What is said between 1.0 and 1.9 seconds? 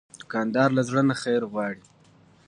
نه خیر غواړي.